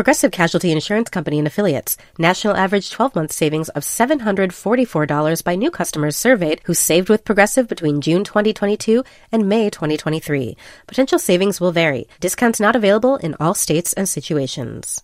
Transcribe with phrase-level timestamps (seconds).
[0.00, 1.98] Progressive Casualty Insurance Company and Affiliates.
[2.18, 7.68] National average 12 month savings of $744 by new customers surveyed who saved with Progressive
[7.68, 10.56] between June 2022 and May 2023.
[10.86, 12.08] Potential savings will vary.
[12.18, 15.02] Discounts not available in all states and situations.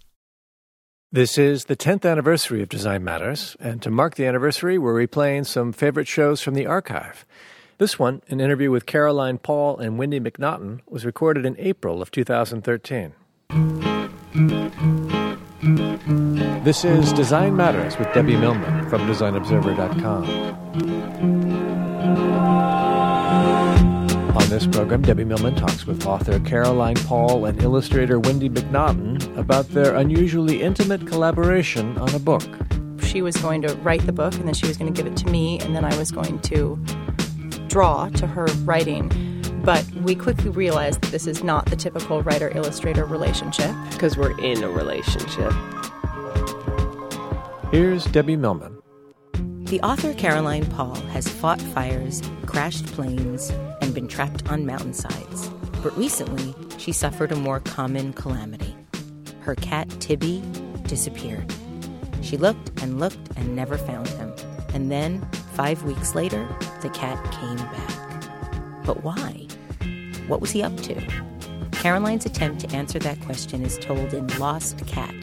[1.13, 5.45] This is the 10th anniversary of Design Matters, and to mark the anniversary, we're replaying
[5.45, 7.27] some favorite shows from the archive.
[7.77, 12.11] This one, an interview with Caroline Paul and Wendy MacNaughton, was recorded in April of
[12.11, 13.13] 2013.
[16.63, 20.25] This is Design Matters with Debbie Millman from DesignObserver.com.
[24.37, 29.71] On this program, Debbie Millman talks with author Caroline Paul and illustrator Wendy MacNaughton about
[29.71, 32.43] their unusually intimate collaboration on a book.
[33.01, 35.17] She was going to write the book, and then she was going to give it
[35.17, 36.79] to me, and then I was going to
[37.69, 39.36] draw to her writing
[39.67, 43.75] but we quickly realized that this is not the typical writer illustrator relationship.
[43.91, 45.53] Because we're in a relationship.
[47.73, 48.81] Here's Debbie Millman.
[49.65, 53.51] The author Caroline Paul has fought fires, crashed planes,
[53.83, 55.49] and been trapped on mountainsides.
[55.83, 58.77] But recently, she suffered a more common calamity.
[59.41, 60.45] Her cat, Tibby,
[60.85, 61.53] disappeared.
[62.23, 64.33] She looked and looked and never found him.
[64.73, 66.49] And then, five weeks later,
[66.83, 68.85] the cat came back.
[68.85, 69.49] But why?
[70.29, 70.95] What was he up to?
[71.71, 75.15] Caroline's attempt to answer that question is told in Lost Cat,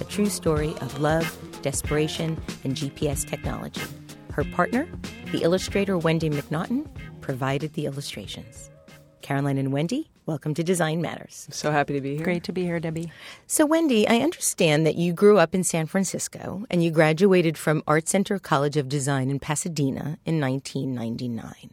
[0.00, 3.82] a true story of love, desperation, and GPS technology.
[4.30, 4.86] Her partner,
[5.32, 6.86] the illustrator Wendy MacNaughton,
[7.20, 8.70] provided the illustrations.
[9.20, 11.48] Caroline and Wendy, welcome to Design Matters.
[11.50, 12.24] So happy to be here.
[12.24, 13.10] Great to be here, Debbie.
[13.48, 17.82] So, Wendy, I understand that you grew up in San Francisco and you graduated from
[17.88, 21.70] Art Center College of Design in Pasadena in 1999.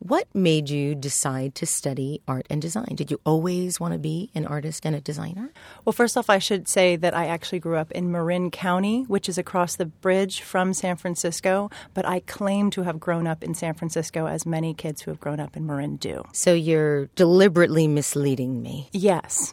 [0.00, 2.94] What made you decide to study art and design?
[2.94, 5.50] Did you always want to be an artist and a designer?
[5.84, 9.28] Well, first off, I should say that I actually grew up in Marin County, which
[9.28, 13.54] is across the bridge from San Francisco, but I claim to have grown up in
[13.54, 16.22] San Francisco as many kids who have grown up in Marin do.
[16.32, 18.88] So you're deliberately misleading me.
[18.92, 19.52] Yes.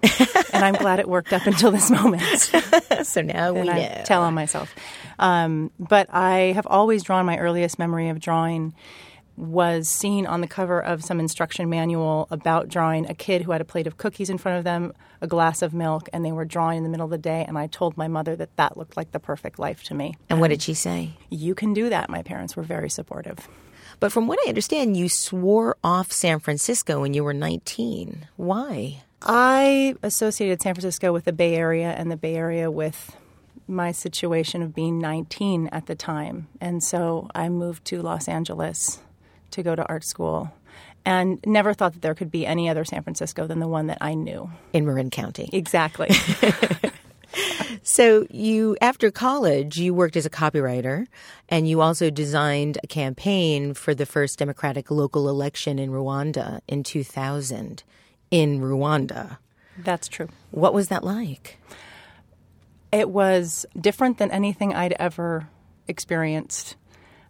[0.53, 2.21] and I'm glad it worked up until this moment.
[3.03, 3.71] so now we know.
[3.71, 4.75] I tell on myself.
[5.17, 8.75] Um, but I have always drawn my earliest memory of drawing
[9.37, 13.61] was seen on the cover of some instruction manual about drawing a kid who had
[13.61, 16.45] a plate of cookies in front of them, a glass of milk, and they were
[16.45, 17.43] drawing in the middle of the day.
[17.47, 20.15] And I told my mother that that looked like the perfect life to me.
[20.29, 21.11] And what did she say?
[21.29, 22.09] You can do that.
[22.09, 23.47] My parents were very supportive.
[23.99, 28.27] But from what I understand, you swore off San Francisco when you were 19.
[28.35, 29.03] Why?
[29.21, 33.15] I associated San Francisco with the Bay Area and the Bay Area with
[33.67, 36.47] my situation of being 19 at the time.
[36.61, 38.99] And so I moved to Los Angeles
[39.51, 40.51] to go to art school
[41.05, 43.99] and never thought that there could be any other San Francisco than the one that
[44.01, 44.49] I knew.
[44.73, 45.49] In Marin County.
[45.53, 46.09] Exactly.
[47.83, 51.05] so you after college you worked as a copywriter
[51.49, 56.83] and you also designed a campaign for the first democratic local election in Rwanda in
[56.83, 57.83] 2000
[58.31, 59.37] in Rwanda.
[59.77, 60.29] That's true.
[60.51, 61.59] What was that like?
[62.91, 65.49] It was different than anything I'd ever
[65.87, 66.75] experienced.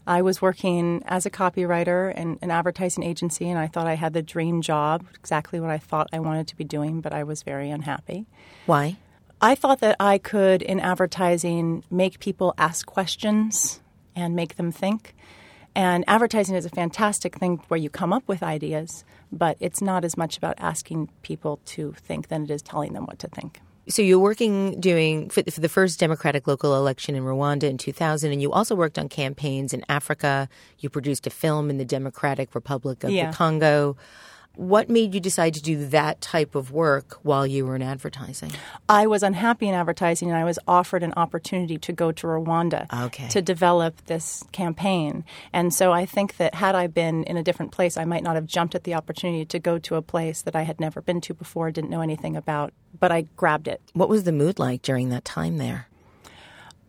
[0.08, 4.14] I was working as a copywriter in an advertising agency, and I thought I had
[4.14, 7.42] the dream job, exactly what I thought I wanted to be doing, but I was
[7.44, 8.28] very unhappy.
[8.66, 8.98] Why?
[9.42, 13.82] I thought that I could, in advertising, make people ask questions
[14.16, 15.16] and make them think.
[15.76, 20.06] And advertising is a fantastic thing where you come up with ideas, but it's not
[20.06, 23.60] as much about asking people to think than it is telling them what to think.
[23.88, 28.42] So you're working doing for, the first democratic local election in Rwanda in 2000, and
[28.42, 30.50] you also worked on campaigns in Africa.
[30.80, 33.30] You produced a film in the Democratic Republic of Yeah.
[33.30, 33.96] the Congo.
[34.56, 38.52] What made you decide to do that type of work while you were in advertising?
[38.88, 42.88] I was unhappy in advertising and I was offered an opportunity to go to Rwanda
[43.06, 43.28] Okay.
[43.30, 45.24] to develop this campaign.
[45.54, 48.36] And so I think that had I been in a different place, I might not
[48.36, 51.22] have jumped at the opportunity to go to a place that I had never been
[51.22, 53.82] to before, didn't know anything about, but I grabbed it.
[53.94, 55.88] What was the mood like during that time there?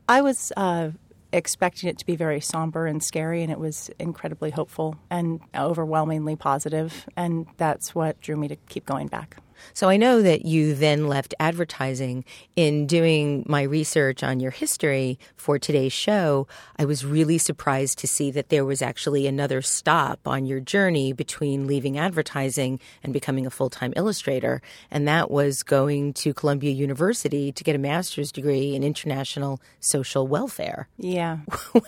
[0.08, 0.90] I was uh,
[1.36, 6.36] expecting it to be very somber and scary, and it was incredibly hopeful and overwhelmingly
[6.36, 9.36] positive, and that's what drew me to keep going back.
[9.74, 12.24] So I know that you then left advertising.
[12.54, 16.46] In doing my research on your history for today's show,
[16.78, 21.12] I was really surprised to see that there was actually another stop on your journey
[21.12, 24.62] between leaving advertising and becoming a full time illustrator.
[24.90, 30.26] And that was going to Columbia University to get a master's degree in international social
[30.26, 30.88] welfare.
[30.98, 31.38] Yeah.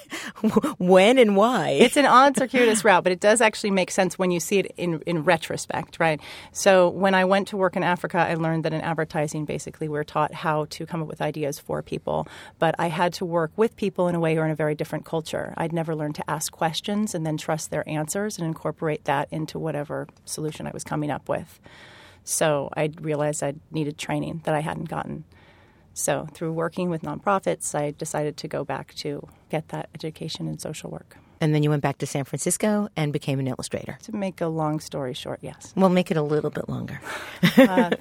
[0.79, 1.71] when and why?
[1.71, 4.73] It's an odd, circuitous route, but it does actually make sense when you see it
[4.77, 6.21] in, in retrospect, right?
[6.53, 10.05] So when I went to work in Africa, I learned that in advertising, basically, we're
[10.05, 12.27] taught how to come up with ideas for people.
[12.59, 15.05] But I had to work with people in a way or in a very different
[15.05, 15.53] culture.
[15.57, 19.59] I'd never learned to ask questions and then trust their answers and incorporate that into
[19.59, 21.61] whatever solution I was coming up with.
[22.25, 25.25] So I realized I needed training that I hadn't gotten.
[25.95, 30.59] So through working with nonprofits, I decided to go back to get that education in
[30.59, 31.17] social work.
[31.41, 33.99] And then you went back to San Francisco and became an illustrator.
[34.03, 35.73] To make a long story short, yes.
[35.77, 37.01] We'll make it a little bit longer.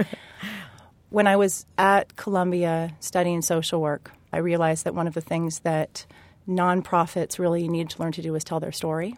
[1.10, 5.60] When I was at Columbia studying social work, I realized that one of the things
[5.60, 6.06] that
[6.50, 9.16] nonprofits really needed to learn to do was tell their story.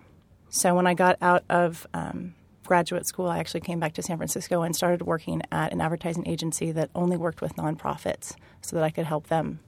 [0.50, 4.18] So when I got out of um, graduate school, I actually came back to San
[4.18, 8.84] Francisco and started working at an advertising agency that only worked with nonprofits so that
[8.84, 9.60] I could help them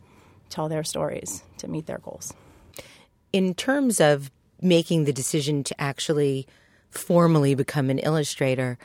[0.50, 2.34] tell their stories to meet their goals.
[3.34, 4.30] in terms of
[4.62, 6.48] making the decision to actually
[6.90, 8.78] formally become an illustrator,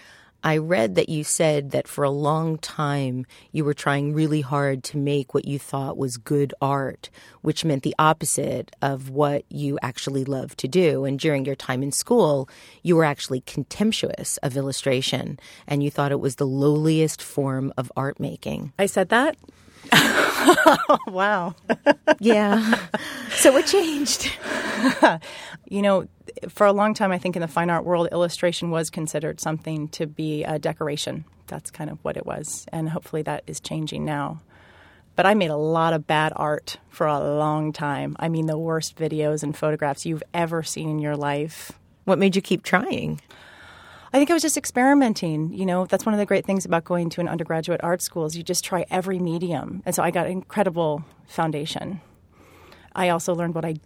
[0.47, 4.85] I read that you said that for a long time you were trying really hard
[4.85, 7.11] to make what you thought was good art,
[7.43, 11.05] which meant the opposite of what you actually love to do.
[11.05, 12.49] And during your time in school,
[12.85, 17.91] you were actually contemptuous of illustration and you thought it was the lowliest form of
[17.97, 18.73] art making.
[18.79, 19.37] I said that?
[21.07, 21.55] wow.
[22.19, 22.89] Yeah.
[23.31, 24.31] so what changed?
[25.69, 26.07] You know,
[26.49, 29.89] for a long time, I think in the fine art world, illustration was considered something
[29.89, 31.25] to be a decoration.
[31.49, 32.67] That's kind of what it was.
[32.73, 34.43] And hopefully that is changing now.
[35.17, 38.17] But I made a lot of bad art for a long time.
[38.21, 41.73] I mean, the worst videos and photographs you've ever seen in your life.
[42.05, 43.21] What made you keep trying?
[44.13, 45.53] I think I was just experimenting.
[45.53, 48.25] You know, that's one of the great things about going to an undergraduate art school
[48.25, 49.83] is you just try every medium.
[49.85, 52.01] And so I got an incredible foundation.
[52.95, 53.77] I also learned what I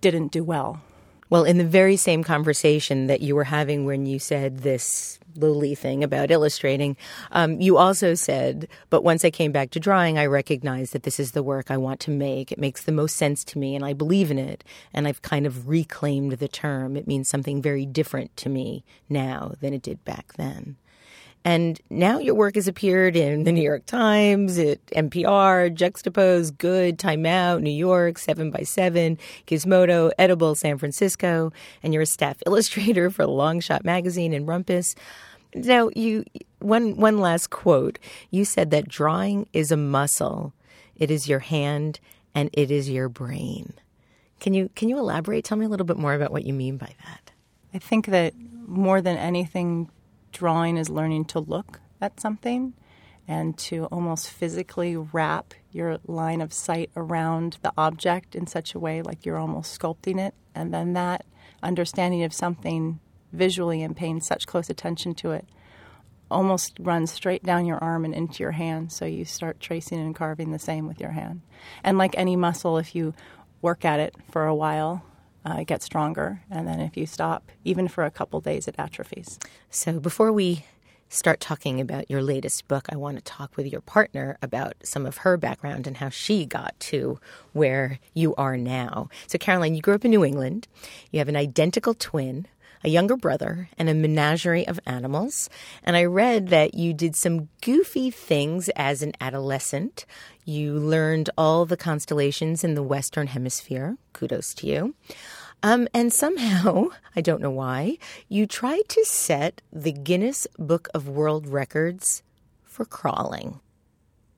[0.00, 0.80] didn't do well.
[1.28, 5.74] Well, in the very same conversation that you were having when you said this lowly
[5.74, 6.96] thing about illustrating,
[7.32, 11.20] um, you also said, but once I came back to drawing, I recognized that this
[11.20, 12.52] is the work I want to make.
[12.52, 14.64] It makes the most sense to me, and I believe in it.
[14.92, 16.96] And I've kind of reclaimed the term.
[16.96, 20.76] It means something very different to me now than it did back then.
[21.46, 26.98] And now your work has appeared in the New York Times, at NPR, Juxtapose, Good,
[26.98, 31.52] Time Out, New York, 7 by 7 Gizmodo, Edible, San Francisco,
[31.84, 34.96] and you're a staff illustrator for Long Shot Magazine and Rumpus.
[35.54, 36.24] Now, you
[36.58, 38.00] one one last quote.
[38.32, 40.52] You said that drawing is a muscle.
[40.96, 42.00] It is your hand
[42.34, 43.72] and it is your brain.
[44.40, 45.44] Can you can you elaborate?
[45.44, 47.30] Tell me a little bit more about what you mean by that.
[47.72, 48.34] I think that
[48.66, 49.90] more than anything,
[50.36, 52.74] drawing is learning to look at something
[53.26, 58.78] and to almost physically wrap your line of sight around the object in such a
[58.78, 60.34] way like you're almost sculpting it.
[60.54, 61.24] And then that
[61.62, 63.00] understanding of something
[63.32, 65.46] visually and paying such close attention to it
[66.30, 68.92] almost runs straight down your arm and into your hand.
[68.92, 71.40] So you start tracing and carving the same with your hand.
[71.82, 73.14] And like any muscle, if you
[73.62, 75.02] work at it for a while,
[75.46, 76.42] uh, it gets stronger.
[76.50, 79.38] And then if you stop, even for a couple days, it atrophies.
[79.70, 80.64] So before we
[81.08, 85.06] start talking about your latest book, I want to talk with your partner about some
[85.06, 87.20] of her background and how she got to
[87.52, 89.08] where you are now.
[89.28, 90.66] So, Caroline, you grew up in New England.
[91.12, 92.48] You have an identical twin,
[92.82, 95.48] a younger brother, and a menagerie of animals.
[95.84, 100.06] And I read that you did some goofy things as an adolescent.
[100.44, 103.96] You learned all the constellations in the Western Hemisphere.
[104.12, 104.94] Kudos to you.
[105.66, 111.08] Um, and somehow, I don't know why, you tried to set the Guinness Book of
[111.08, 112.22] World Records
[112.62, 113.58] for crawling.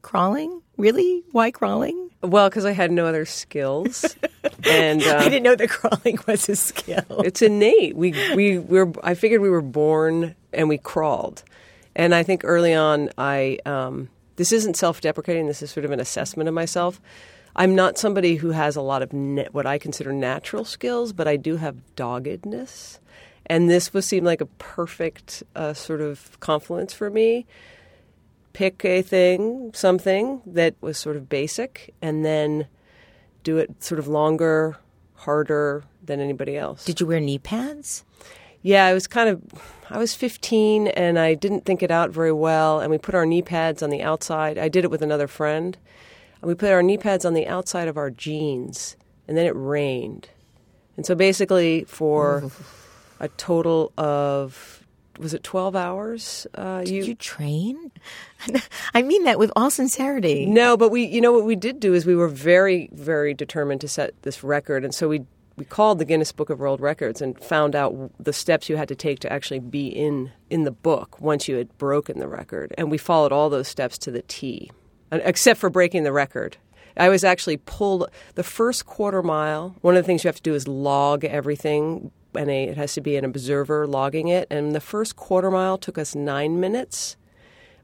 [0.01, 0.63] crawling?
[0.79, 1.25] Really?
[1.33, 2.09] Why crawling?
[2.23, 4.17] Well, because I had no other skills,
[4.67, 7.21] and uh, I didn't know that crawling was a skill.
[7.23, 7.95] it's innate.
[7.95, 8.91] We we were.
[9.05, 11.45] I figured we were born and we crawled,
[11.95, 13.59] and I think early on I.
[13.67, 15.47] Um, this isn't self-deprecating.
[15.47, 17.01] This is sort of an assessment of myself.
[17.59, 21.27] I'm not somebody who has a lot of na- what I consider natural skills, but
[21.27, 23.01] I do have doggedness,
[23.47, 27.47] and this was seemed like a perfect uh, sort of confluence for me.
[28.53, 32.69] Pick a thing, something that was sort of basic, and then
[33.43, 34.77] do it sort of longer,
[35.15, 36.85] harder than anybody else.
[36.85, 38.05] Did you wear knee pads?
[38.63, 39.43] Yeah, I was kind of,
[39.91, 42.81] I was 15 and I didn't think it out very well.
[42.81, 44.59] And we put our knee pads on the outside.
[44.59, 45.77] I did it with another friend.
[46.41, 48.97] And we put our knee pads on the outside of our jeans.
[49.27, 50.29] And then it rained.
[50.97, 52.51] And so basically, for
[53.21, 54.85] a total of,
[55.19, 56.47] was it 12 hours?
[56.55, 57.93] Uh, Did you train?
[58.95, 60.47] I mean that with all sincerity.
[60.47, 63.81] No, but we, you know, what we did do is we were very, very determined
[63.83, 65.25] to set this record, and so we
[65.57, 68.87] we called the Guinness Book of World Records and found out the steps you had
[68.89, 72.75] to take to actually be in in the book once you had broken the record,
[72.79, 74.71] and we followed all those steps to the T,
[75.11, 76.57] Uh, except for breaking the record.
[76.97, 79.77] I was actually pulled the first quarter mile.
[79.81, 82.95] One of the things you have to do is log everything, and a, it has
[82.95, 84.49] to be an observer logging it.
[84.51, 87.17] And the first quarter mile took us nine minutes.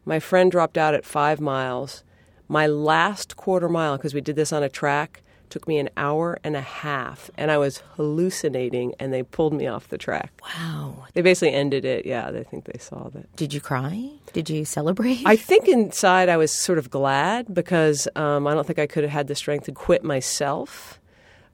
[0.04, 2.02] My friend dropped out at five miles.
[2.48, 5.22] My last quarter mile, because we did this on a track,
[5.54, 9.68] took me an hour and a half, and I was hallucinating, and they pulled me
[9.68, 10.32] off the track.
[10.42, 11.06] Wow.
[11.12, 12.04] They basically ended it.
[12.04, 13.36] Yeah, they think they saw that.
[13.36, 14.10] Did you cry?
[14.32, 15.22] Did you celebrate?
[15.24, 19.04] I think inside I was sort of glad because um, I don't think I could
[19.04, 20.98] have had the strength to quit myself.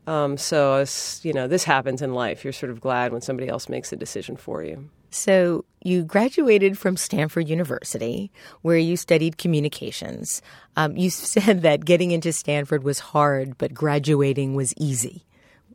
[0.06, 2.42] Um, so, I was, you know, this happens in life.
[2.42, 4.88] You're sort of glad when somebody else makes a decision for you.
[5.10, 8.30] So you graduated from Stanford University,
[8.62, 10.42] where you studied communications.
[10.76, 15.24] Um, you said that getting into Stanford was hard, but graduating was easy.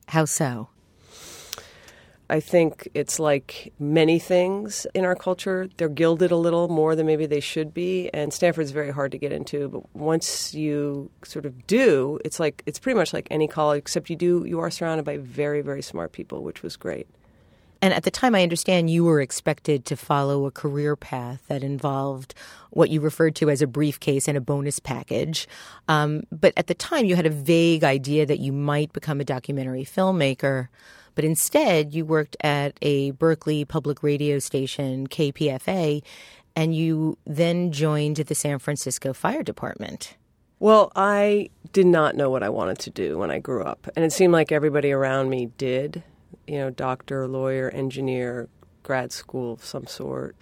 [0.08, 0.70] How so?
[2.28, 5.70] I think it's like many things in our culture.
[5.78, 8.10] They're gilded a little more than maybe they should be.
[8.14, 9.68] And Stanford's very hard to get into.
[9.70, 14.10] But once you sort of do, it's like it's pretty much like any college, except
[14.10, 17.08] you do you are surrounded by very, very smart people, which was great.
[17.86, 21.64] And at the time, I understand you were expected to follow a career path that
[21.64, 22.34] involved
[22.72, 25.48] what you referred to as a briefcase and a bonus package.
[25.88, 29.24] Um, but at the time, you had a vague idea that you might become a
[29.24, 30.70] documentary filmmaker.
[31.14, 36.02] But instead, you worked at a Berkeley public radio station, KPFA,
[36.56, 40.18] and you then joined the San Francisco Fire Department.
[40.58, 43.88] Well, I did not know what I wanted to do when I grew up.
[43.96, 46.02] And it seemed like everybody around me did
[46.48, 48.50] you know, doctor, lawyer, engineer,
[48.84, 50.36] grad school of some sort.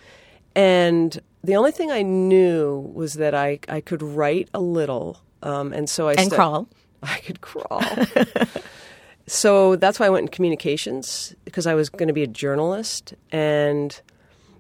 [0.55, 5.19] And the only thing I knew was that I, I could write a little.
[5.41, 6.67] Um, and so I And stu- crawl.
[7.03, 7.83] I could crawl.
[9.27, 13.13] so that's why I went in communications because I was going to be a journalist.
[13.31, 13.99] And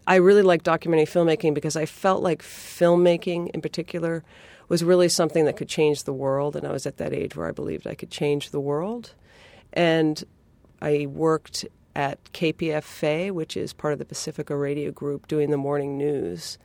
[0.07, 4.23] I really liked documentary filmmaking because I felt like filmmaking in particular
[4.67, 6.55] was really something that could change the world.
[6.55, 9.13] And I was at that age where I believed I could change the world.
[9.71, 10.23] And
[10.83, 15.97] I worked at KPFA, which is part of the Pacifica Radio Group, doing the morning
[15.97, 16.57] news,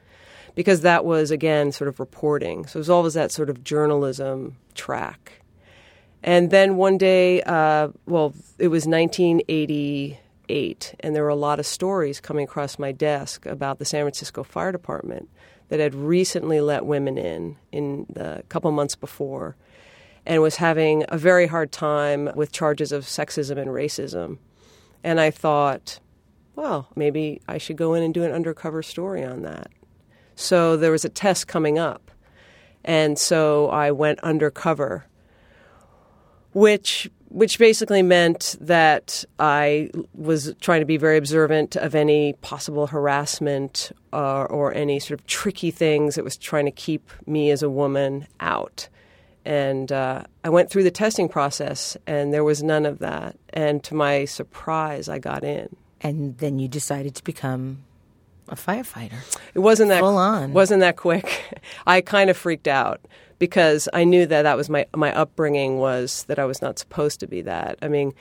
[0.57, 2.67] because that was, again, sort of reporting.
[2.67, 5.41] So it was always that sort of journalism track.
[6.23, 11.67] And then one day, uh, well, it was 1988, and there were a lot of
[11.67, 15.29] stories coming across my desk about the San Francisco Fire Department
[15.69, 19.55] that had recently let women in in the couple months before
[20.29, 24.37] and was having a very hard time with charges of sexism and racism.
[25.03, 26.01] And I thought,
[26.55, 29.71] well, maybe I should go in and do an undercover story on that.
[30.37, 32.11] So there was a test coming up.
[32.85, 35.07] And so I went undercover,
[36.53, 42.87] which which basically meant that I was trying to be very observant of any possible
[42.87, 47.63] harassment uh, or any sort of tricky things that was trying to keep me as
[47.63, 48.89] a woman out
[49.45, 53.37] and uh, I went through the testing process, and there was none of that.
[53.51, 55.75] And to my surprise, I got in.
[56.01, 57.85] And then you decided to become
[58.49, 59.19] a firefighter.
[59.55, 60.53] It wasn't that Full on.
[60.53, 61.61] wasn't that quick.
[61.87, 63.01] I kind of freaked out
[63.39, 67.21] because I knew that that was my my upbringing was that I was not supposed
[67.21, 67.79] to be that.
[67.83, 68.15] I mean,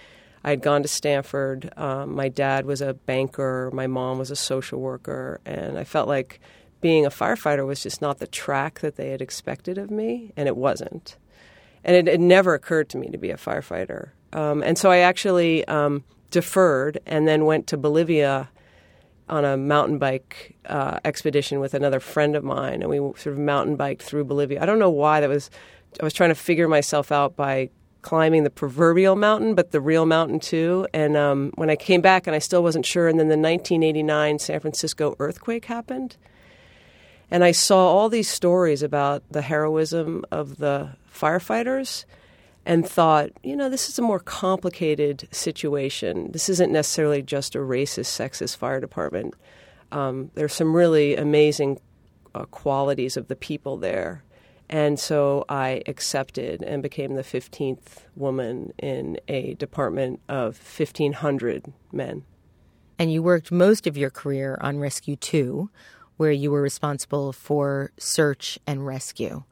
[0.43, 1.71] I had gone to Stanford.
[1.77, 3.69] Um, my dad was a banker.
[3.73, 6.39] My mom was a social worker, and I felt like
[6.81, 10.47] being a firefighter was just not the track that they had expected of me, and
[10.47, 11.17] it wasn't.
[11.83, 14.09] And it, it never occurred to me to be a firefighter.
[14.33, 18.49] Um, and so I actually um, deferred and then went to Bolivia
[19.29, 23.37] on a mountain bike uh, expedition with another friend of mine, and we sort of
[23.37, 24.61] mountain biked through Bolivia.
[24.61, 25.49] I don't know why that was.
[25.99, 27.69] I was trying to figure myself out by
[28.01, 30.87] climbing the proverbial mountain, but the real mountain too.
[30.93, 34.39] And um, when I came back, and I still wasn't sure, and then the 1989
[34.39, 36.15] San Francisco earthquake happened,
[37.29, 42.05] and I saw all these stories about the heroism of the firefighters
[42.65, 46.31] and thought, you know, this is a more complicated situation.
[46.31, 49.35] This isn't necessarily just a racist, sexist fire department.
[49.91, 51.79] Um, there's some really amazing
[52.35, 54.23] uh, qualities of the people there.
[54.69, 62.23] And so I accepted and became the 15th woman in a department of 1,500 men.
[62.99, 65.69] And you worked most of your career on Rescue 2,
[66.17, 69.43] where you were responsible for search and rescue.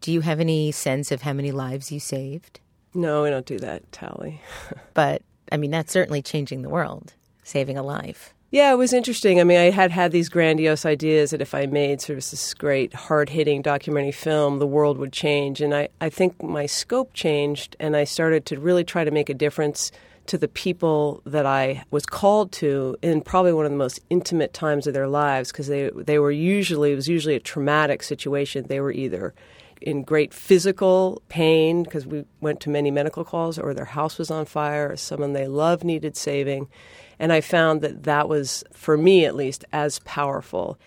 [0.00, 2.60] Do you have any sense of how many lives you saved?
[2.94, 4.40] No, we don't do that tally.
[4.94, 8.34] but, I mean, that's certainly changing the world, saving a life.
[8.50, 9.40] Yeah, it was interesting.
[9.40, 12.54] I mean, I had had these grandiose ideas that if I made sort of this
[12.54, 15.60] great, hard hitting documentary film, the world would change.
[15.60, 19.28] And I, I think my scope changed, and I started to really try to make
[19.28, 19.92] a difference
[20.28, 24.52] to the people that I was called to in probably one of the most intimate
[24.52, 28.66] times of their lives because they, they were usually, it was usually a traumatic situation.
[28.68, 29.34] They were either
[29.80, 34.30] in great physical pain because we went to many medical calls, or their house was
[34.30, 36.68] on fire, or someone they loved needed saving.
[37.18, 40.78] And I found that that was, for me at least, as powerful.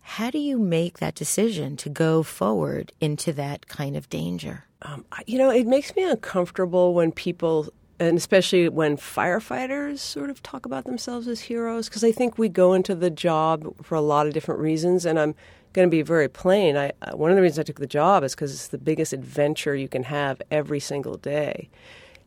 [0.00, 4.64] How do you make that decision to go forward into that kind of danger?
[4.82, 10.42] Um, you know, it makes me uncomfortable when people, and especially when firefighters sort of
[10.42, 14.00] talk about themselves as heroes, because I think we go into the job for a
[14.00, 15.06] lot of different reasons.
[15.06, 15.34] And I'm
[15.72, 16.76] going to be very plain.
[16.76, 19.12] I, uh, one of the reasons I took the job is because it's the biggest
[19.12, 21.68] adventure you can have every single day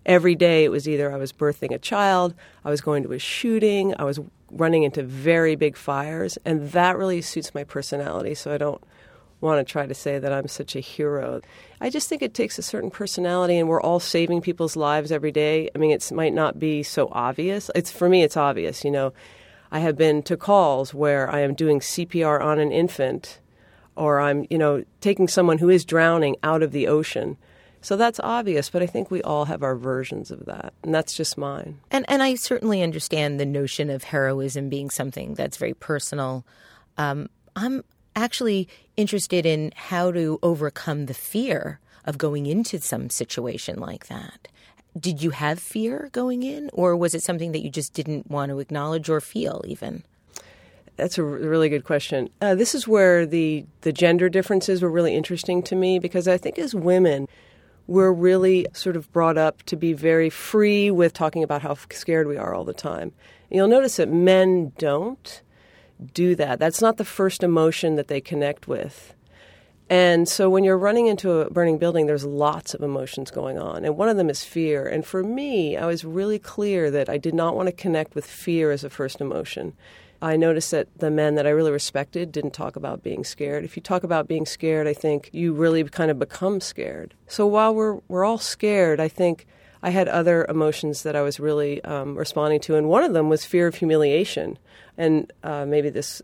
[0.06, 2.34] every day it was either I was birthing a child,
[2.66, 4.20] I was going to a shooting, I was
[4.52, 8.34] running into very big fires, and that really suits my personality.
[8.34, 8.82] So I don't
[9.42, 11.42] want to try to say that I'm such a hero.
[11.80, 15.32] I just think it takes a certain personality, and we're all saving people's lives every
[15.32, 15.70] day.
[15.74, 17.72] I mean, it might not be so obvious.
[17.76, 18.84] It's for me, it's obvious.
[18.84, 19.14] You know,
[19.72, 23.40] I have been to calls where I am doing CPR on an infant,
[23.96, 27.38] or I'm, you know, taking someone who is drowning out of the ocean
[27.82, 31.16] so that's obvious, but I think we all have our versions of that, and that's
[31.16, 31.80] just mine.
[31.92, 36.46] And and I certainly understand the notion of heroism being something that's very personal.
[36.98, 37.84] Um, I'm
[38.20, 44.48] actually interested in how to overcome the fear of going into some situation like that.
[45.00, 48.50] Did you have fear going in, or was it something that you just didn't want
[48.50, 50.04] to acknowledge or feel even?
[50.96, 52.30] That's a really good question.
[52.42, 56.38] Uh, this is where the the gender differences were really interesting to me because I
[56.38, 57.28] think as women
[57.90, 62.28] we're really sort of brought up to be very free with talking about how scared
[62.28, 63.12] we are all the time.
[63.50, 65.42] And you'll notice that men don't
[66.14, 66.60] do that.
[66.60, 69.14] That's not the first emotion that they connect with.
[69.90, 73.84] And so when you're running into a burning building, there's lots of emotions going on.
[73.84, 74.88] And one of them is fear.
[74.88, 78.26] And for me, I was really clear that I did not want to connect with
[78.26, 79.74] fear as a first emotion.
[80.22, 83.64] I noticed that the men that I really respected didn't talk about being scared.
[83.64, 87.16] If you talk about being scared, I think you really kind of become scared.
[87.28, 89.48] So while we're we're all scared, I think
[89.82, 93.30] I had other emotions that I was really um, responding to, and one of them
[93.30, 94.58] was fear of humiliation.
[94.98, 96.22] And uh, maybe this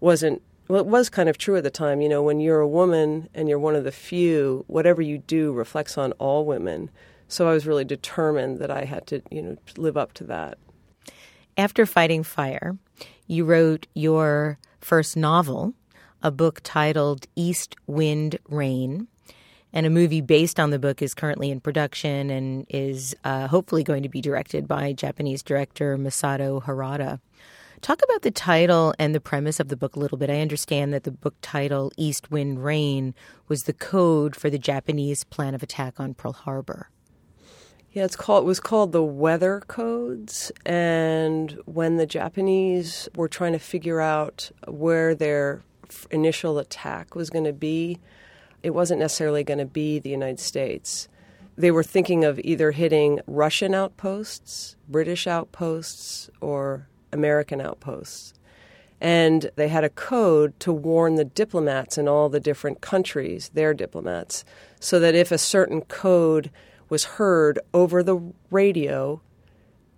[0.00, 2.00] wasn't well, it was kind of true at the time.
[2.00, 5.52] You know, when you're a woman and you're one of the few, whatever you do
[5.52, 6.90] reflects on all women.
[7.26, 10.58] So I was really determined that I had to, you know, live up to that.
[11.56, 12.76] After fighting fire,
[13.26, 15.74] you wrote your first novel,
[16.22, 19.08] a book titled East Wind Rain.
[19.72, 23.84] And a movie based on the book is currently in production and is uh, hopefully
[23.84, 27.20] going to be directed by Japanese director Masato Harada.
[27.80, 30.28] Talk about the title and the premise of the book a little bit.
[30.28, 33.14] I understand that the book title, East Wind Rain,
[33.48, 36.90] was the code for the Japanese plan of attack on Pearl Harbor.
[37.92, 38.44] Yeah, it's called.
[38.44, 44.50] It was called the Weather Codes, and when the Japanese were trying to figure out
[44.68, 45.62] where their
[46.10, 47.98] initial attack was going to be,
[48.62, 51.08] it wasn't necessarily going to be the United States.
[51.56, 58.34] They were thinking of either hitting Russian outposts, British outposts, or American outposts.
[59.00, 63.72] And they had a code to warn the diplomats in all the different countries, their
[63.72, 64.44] diplomats,
[64.78, 66.50] so that if a certain code
[66.90, 69.22] was heard over the radio,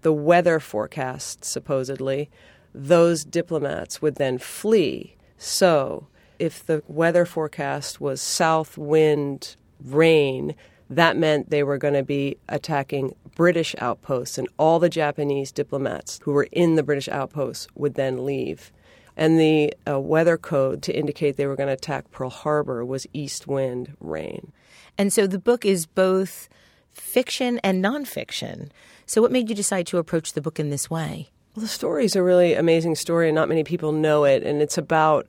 [0.03, 2.31] the weather forecast, supposedly,
[2.75, 5.17] those diplomats would then flee.
[5.37, 6.07] So,
[6.43, 10.57] if the weather forecast was south wind, rain,
[10.91, 16.19] that meant they were going to be attacking British outposts, and all the Japanese diplomats
[16.25, 18.73] who were in the British outposts would then leave.
[19.17, 23.07] And the uh, weather code to indicate they were going to attack Pearl Harbor was
[23.13, 24.51] east wind, rain.
[24.99, 26.49] And so the book is both
[26.91, 28.71] fiction and nonfiction.
[29.07, 31.31] So, what made you decide to approach the book in this way?
[31.55, 34.43] Well, the story is a really amazing story, and not many people know it.
[34.43, 35.29] And it's about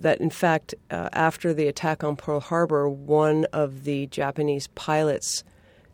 [0.00, 5.44] that, in fact, uh, after the attack on Pearl Harbor, one of the Japanese pilots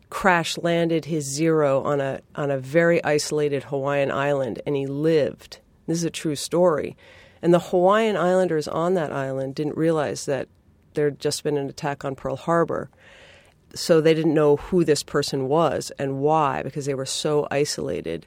[0.09, 5.59] crash landed his zero on a on a very isolated Hawaiian island, and he lived.
[5.87, 6.95] This is a true story.
[7.41, 10.47] And the Hawaiian Islanders on that island didn't realize that
[10.95, 12.89] there had just been an attack on Pearl Harbor.
[13.75, 18.25] So they didn't know who this person was and why because they were so isolated.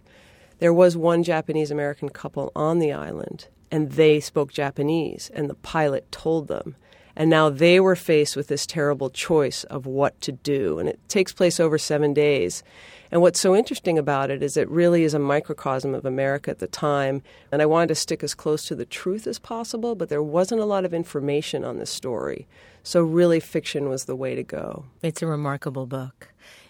[0.58, 5.54] There was one Japanese American couple on the island, and they spoke Japanese, and the
[5.54, 6.76] pilot told them.
[7.18, 10.78] And now they were faced with this terrible choice of what to do.
[10.78, 12.62] And it takes place over seven days.
[13.10, 16.60] And what's so interesting about it is it really is a microcosm of America at
[16.60, 17.22] the time.
[17.50, 20.60] And I wanted to stick as close to the truth as possible, but there wasn't
[20.60, 22.46] a lot of information on this story.
[22.84, 24.84] So, really, fiction was the way to go.
[25.02, 26.28] It's a remarkable book.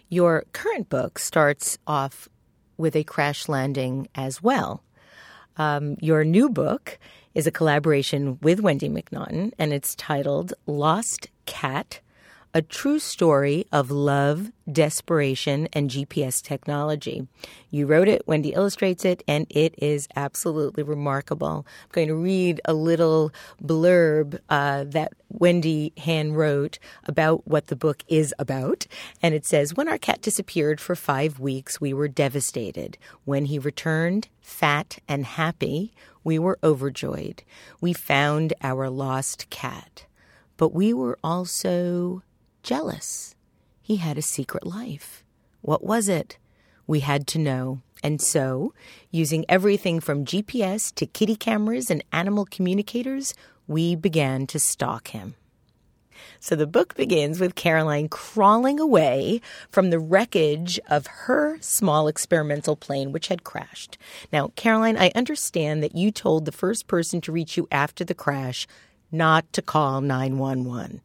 [0.08, 2.26] Your current book starts off
[2.78, 4.82] with a crash landing as well.
[5.58, 6.98] Um, your new book
[7.34, 12.00] is a collaboration with Wendy MacNaughton, and it's titled Lost Cat
[12.54, 17.26] a true story of love, desperation, and GPS technology.
[17.70, 21.66] You wrote it, Wendy illustrates it, and it is absolutely remarkable.
[21.84, 23.32] I'm going to read a little
[23.62, 28.86] blurb uh, that Wendy Han wrote about what the book is about.
[29.22, 32.96] And it says When our cat disappeared for five weeks, we were devastated.
[33.24, 35.92] When he returned, fat and happy,
[36.24, 37.42] we were overjoyed.
[37.80, 40.06] We found our lost cat.
[40.56, 42.22] But we were also
[42.62, 43.34] jealous.
[43.80, 45.24] He had a secret life.
[45.60, 46.38] What was it?
[46.86, 47.80] We had to know.
[48.02, 48.72] And so,
[49.10, 53.34] using everything from GPS to kitty cameras and animal communicators,
[53.66, 55.34] we began to stalk him.
[56.40, 59.40] So the book begins with Caroline crawling away
[59.70, 63.98] from the wreckage of her small experimental plane, which had crashed.
[64.32, 68.14] Now, Caroline, I understand that you told the first person to reach you after the
[68.14, 68.66] crash
[69.10, 71.00] not to call 911.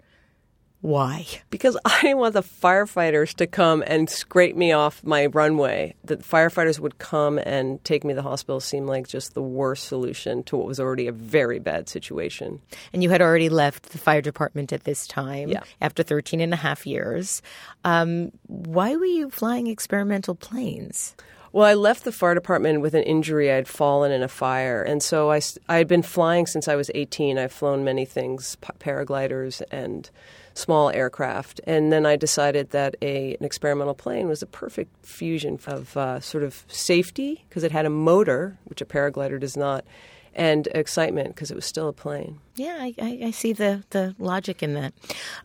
[0.84, 1.26] Why?
[1.50, 5.96] Because I didn't want the firefighters to come and scrape me off my runway.
[6.04, 9.86] The firefighters would come and take me to the hospital seemed like just the worst
[9.86, 12.62] solution to what was already a very bad situation.
[12.92, 15.64] And you had already left the fire department at this time yeah.
[15.80, 17.42] after 13 and a half years.
[17.86, 21.16] Um, why were you flying experimental planes?
[21.54, 23.54] Well, I left the fire department with an injury.
[23.54, 24.84] I'd fallen in a fire.
[24.84, 27.38] And so I, I had been flying since I was 18.
[27.38, 30.10] I've flown many things, paragliders and
[30.54, 31.60] small aircraft.
[31.66, 36.20] And then I decided that a, an experimental plane was a perfect fusion of uh,
[36.20, 39.84] sort of safety, because it had a motor, which a paraglider does not,
[40.36, 42.40] and excitement because it was still a plane.
[42.56, 44.94] Yeah, I, I, I, see the, the logic in that.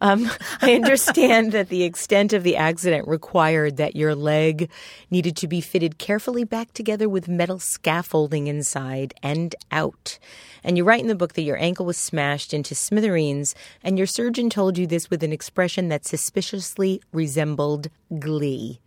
[0.01, 4.71] Um, I understand that the extent of the accident required that your leg
[5.11, 10.19] needed to be fitted carefully back together with metal scaffolding inside and out.
[10.63, 14.07] And you write in the book that your ankle was smashed into smithereens, and your
[14.07, 18.81] surgeon told you this with an expression that suspiciously resembled glee.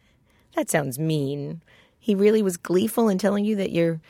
[0.56, 1.62] That sounds mean.
[1.98, 4.02] He really was gleeful in telling you that your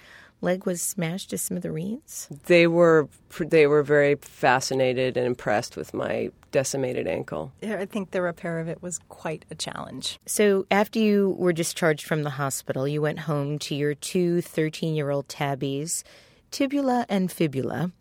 [0.42, 2.28] leg was smashed to smithereens?
[2.46, 3.08] They were
[3.40, 7.52] they were very fascinated and impressed with my decimated ankle.
[7.64, 10.20] I think the repair of it was quite a challenge.
[10.26, 15.30] So after you were discharged from the hospital, you went home to your two 13-year-old
[15.30, 16.04] tabbies,
[16.52, 17.92] Tibula and Fibula,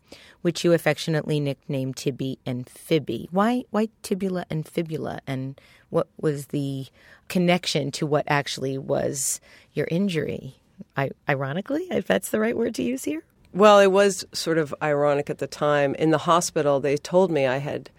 [0.43, 3.29] which you affectionately nicknamed Tibby and Fibby.
[3.31, 6.87] Why why Tibula and Fibula and what was the
[7.29, 9.41] connection to what actually was
[9.73, 10.60] your injury?
[10.97, 13.23] I, ironically, if that's the right word to use here?
[13.53, 15.95] Well, it was sort of ironic at the time.
[15.97, 17.91] In the hospital, they told me I had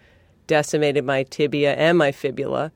[0.46, 2.72] decimated my tibia and my fibula.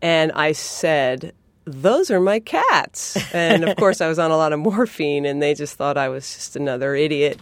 [0.00, 1.32] And I said,
[1.64, 3.16] Those are my cats.
[3.34, 6.08] And of course, I was on a lot of morphine, and they just thought I
[6.08, 7.38] was just another idiot,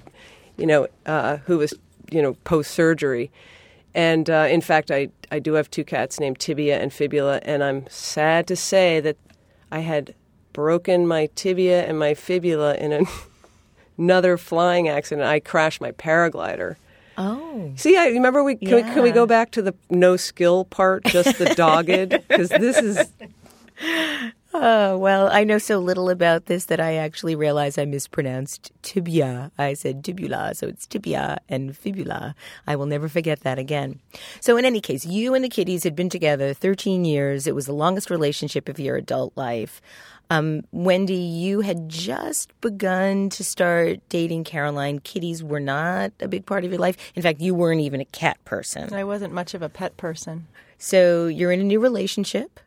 [0.57, 1.75] you know, uh, who was,
[2.11, 3.31] you know, post surgery.
[3.95, 7.63] And uh, in fact, I, I do have two cats named Tibia and Fibula, and
[7.63, 9.17] I'm sad to say that
[9.71, 10.15] I had
[10.55, 13.07] broken my tibia and my fibula in an,
[13.99, 15.27] another flying accident.
[15.27, 16.77] I crashed my paraglider.
[17.19, 17.73] Oh.
[17.77, 18.75] See, I remember we can, yeah.
[18.77, 22.79] we can, we go back to the no skill part, just the dogged because this
[22.79, 23.13] is
[24.57, 29.51] Oh, well, I know so little about this that I actually realize I mispronounced tibia.
[29.59, 32.37] I said tibula, so it's tibia and fibula.
[32.65, 33.99] I will never forget that again.
[34.41, 37.49] So, in any case, you and the kiddies had been together 13 years.
[37.49, 39.83] It was the longest relationship of your adult life.
[40.31, 44.99] Um, Wendy, you had just begun to start dating Caroline.
[45.01, 46.97] Kitties were not a big part of your life.
[47.15, 48.93] In fact, you weren't even a cat person.
[48.93, 50.47] I wasn't much of a pet person.
[50.79, 52.61] So you're in a new relationship.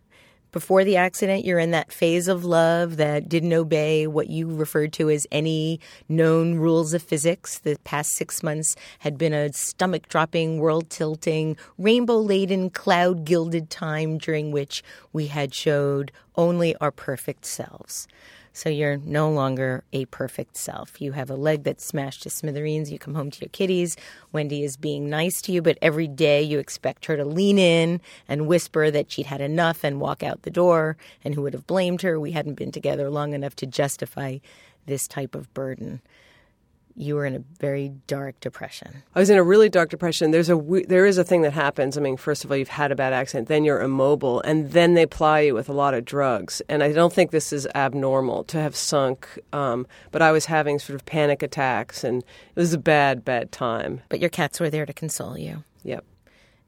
[0.53, 4.93] Before the accident, you're in that phase of love that didn't obey what you referred
[4.93, 7.59] to as any known rules of physics.
[7.59, 13.69] The past six months had been a stomach dropping, world tilting, rainbow laden, cloud gilded
[13.69, 18.07] time during which we had showed only our perfect selves.
[18.57, 20.99] So you're no longer a perfect self.
[20.99, 22.91] You have a leg that's smashed to smithereens.
[22.91, 23.95] You come home to your kitties.
[24.31, 28.01] Wendy is being nice to you, but every day you expect her to lean in
[28.27, 30.97] and whisper that she'd had enough and walk out the door.
[31.23, 32.19] And who would have blamed her?
[32.19, 34.39] We hadn't been together long enough to justify
[34.87, 36.01] this type of burden
[36.97, 39.03] you were in a very dark depression.
[39.13, 40.31] I was in a really dark depression.
[40.31, 40.57] There's a
[40.87, 41.95] there is a thing that happens.
[41.95, 44.95] I mean, first of all, you've had a bad accident, then you're immobile, and then
[44.95, 46.61] they ply you with a lot of drugs.
[46.67, 49.27] And I don't think this is abnormal to have sunk.
[49.53, 53.51] Um, but I was having sort of panic attacks, and it was a bad, bad
[53.51, 54.01] time.
[54.09, 55.63] But your cats were there to console you.
[55.83, 56.03] Yep.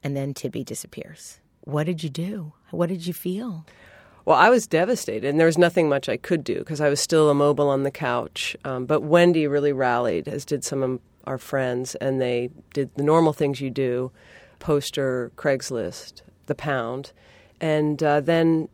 [0.04, 1.40] And then Tibby disappears.
[1.62, 2.54] What did you do?
[2.70, 3.66] What did you feel?
[4.30, 7.00] Well, I was devastated, and there was nothing much I could do because I was
[7.00, 8.56] still immobile on the couch.
[8.64, 13.02] Um, but Wendy really rallied, as did some of our friends, and they did the
[13.02, 14.12] normal things you do
[14.60, 17.12] poster, Craigslist, the pound.
[17.60, 18.70] And uh, then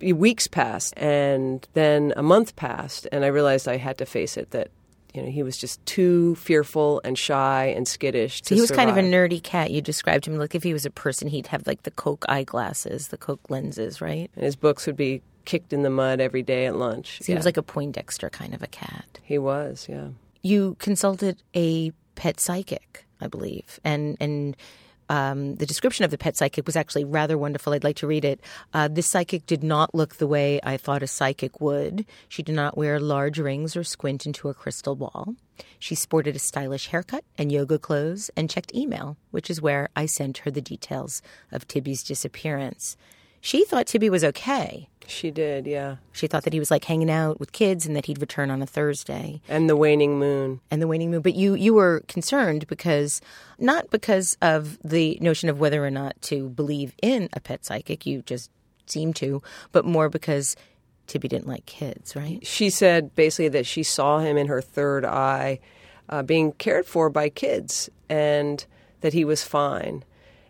[0.00, 4.52] weeks passed, and then a month passed, and I realized I had to face it
[4.52, 4.70] that
[5.14, 8.42] you know, he was just too fearful and shy and skittish.
[8.44, 8.88] So he was survive.
[8.88, 9.70] kind of a nerdy cat.
[9.70, 13.08] You described him like if he was a person, he'd have like the Coke eyeglasses,
[13.08, 14.30] the Coke lenses, right?
[14.34, 17.18] And his books would be kicked in the mud every day at lunch.
[17.18, 17.34] So yeah.
[17.34, 19.18] he was like a Poindexter kind of a cat.
[19.22, 20.08] He was, yeah.
[20.42, 24.56] You consulted a pet psychic, I believe, and and
[25.10, 27.72] um, the description of the pet psychic was actually rather wonderful.
[27.72, 28.40] I'd like to read it.
[28.72, 32.06] Uh, this psychic did not look the way I thought a psychic would.
[32.28, 35.34] She did not wear large rings or squint into a crystal ball.
[35.80, 40.06] She sported a stylish haircut and yoga clothes and checked email, which is where I
[40.06, 42.96] sent her the details of Tibby's disappearance.
[43.40, 44.88] She thought Tibby was okay.
[45.06, 45.96] She did, yeah.
[46.12, 48.62] She thought that he was like hanging out with kids and that he'd return on
[48.62, 49.40] a Thursday.
[49.48, 50.60] And the waning moon.
[50.70, 51.22] And the waning moon.
[51.22, 53.20] But you you were concerned because
[53.58, 58.06] not because of the notion of whether or not to believe in a pet psychic,
[58.06, 58.50] you just
[58.86, 60.56] seemed to, but more because
[61.06, 62.44] Tibby didn't like kids, right?
[62.46, 65.58] She said basically that she saw him in her third eye
[66.08, 68.64] uh, being cared for by kids and
[69.00, 70.04] that he was fine.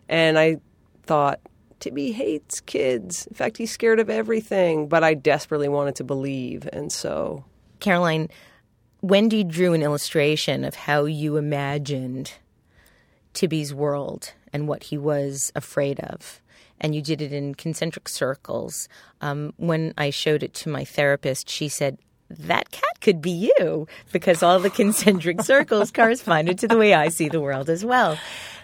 [0.07, 0.57] And I
[1.03, 1.39] thought,
[1.81, 3.25] Tibby hates kids.
[3.27, 6.69] In fact, he's scared of everything, but I desperately wanted to believe.
[6.71, 7.43] And so.
[7.79, 8.29] Caroline,
[9.01, 12.33] Wendy drew an illustration of how you imagined
[13.33, 16.39] Tibby's world and what he was afraid of.
[16.79, 18.87] And you did it in concentric circles.
[19.19, 21.97] Um, when I showed it to my therapist, she said,
[22.39, 27.09] that cat could be you because all the concentric circles corresponded to the way I
[27.09, 28.17] see the world as well.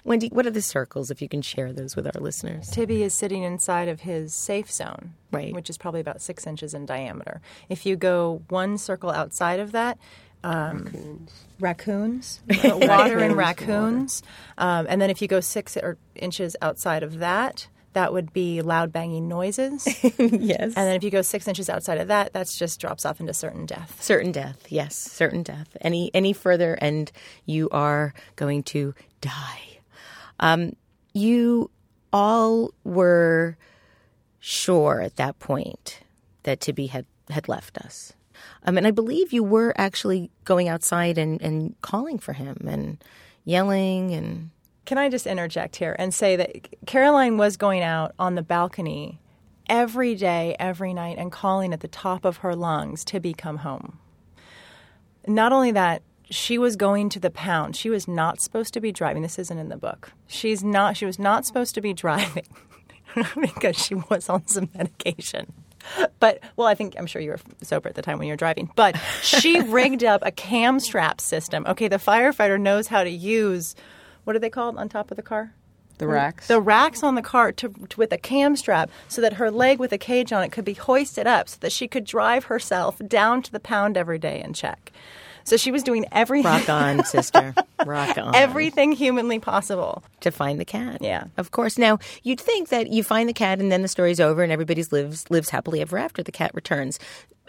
[0.08, 2.70] Wendy, what are the circles, if you can share those with our listeners?
[2.70, 5.54] Tibby is sitting inside of his safe zone, right.
[5.54, 7.42] which is probably about six inches in diameter.
[7.68, 9.98] If you go one circle outside of that,
[10.46, 11.28] um,
[11.60, 14.24] raccoons, raccoons water and raccoons,
[14.58, 18.62] um, and then if you go six or inches outside of that, that would be
[18.62, 19.88] loud banging noises.
[20.20, 20.20] yes.
[20.20, 23.34] And then if you go six inches outside of that, that's just drops off into
[23.34, 24.04] certain death.
[24.04, 25.76] Certain death, yes, certain death.
[25.82, 27.12] Any any further, and
[27.48, 29.80] you are going to die.
[30.40, 30.76] Um,
[31.14, 31.72] you
[32.14, 33.58] all were
[34.40, 36.02] sure at that point
[36.44, 38.14] that Tibby had, had left us.
[38.64, 43.04] Um, and I believe you were actually going outside and, and calling for him and
[43.44, 44.52] yelling and.
[44.88, 49.20] Can I just interject here and say that Caroline was going out on the balcony
[49.70, 54.00] every day, every night, and calling at the top of her lungs, Tibby, come home.
[55.28, 57.76] Not only that, she was going to the pound.
[57.76, 59.24] She was not supposed to be driving.
[59.24, 60.14] This isn't in the book.
[60.26, 60.96] She's not.
[60.96, 62.48] She was not supposed to be driving
[63.42, 65.52] because she was on some medication.
[66.22, 68.38] But well, I think I'm sure you were sober at the time when you were
[68.38, 68.72] driving.
[68.78, 71.66] But she rigged up a cam strap system.
[71.68, 73.76] Okay, the firefighter knows how to use
[74.28, 75.54] what are they called on top of the car?
[76.00, 76.48] The racks.
[76.48, 79.80] The racks on the car to, to, with a cam strap so that her leg
[79.80, 83.00] with a cage on it could be hoisted up so that she could drive herself
[83.08, 84.92] down to the pound every day and check.
[85.44, 86.52] So she was doing everything.
[86.52, 87.56] Rock on, sister.
[87.86, 88.36] Rock on.
[88.36, 90.04] Everything humanly possible.
[90.20, 90.98] to find the cat.
[91.02, 91.24] Yeah.
[91.38, 91.78] Of course.
[91.78, 94.84] Now, you'd think that you find the cat and then the story's over and everybody
[94.84, 96.22] lives lives happily ever after.
[96.22, 97.00] The cat returns.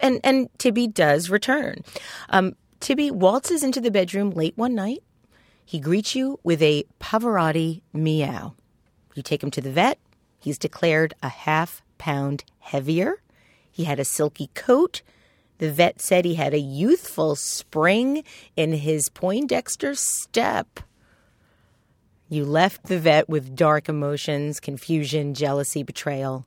[0.00, 1.82] And and Tibby does return.
[2.30, 5.02] Um, Tibby waltzes into the bedroom late one night.
[5.68, 8.54] He greets you with a Pavarotti meow.
[9.14, 9.98] You take him to the vet.
[10.38, 13.20] He's declared a half pound heavier.
[13.70, 15.02] He had a silky coat.
[15.58, 18.24] The vet said he had a youthful spring
[18.56, 20.80] in his Poindexter step.
[22.30, 26.46] You left the vet with dark emotions, confusion, jealousy, betrayal.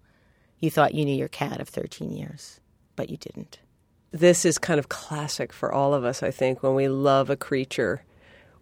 [0.57, 2.59] You thought you knew your cat of 13 years,
[2.95, 3.59] but you didn't.
[4.09, 7.37] This is kind of classic for all of us, I think, when we love a
[7.37, 8.03] creature.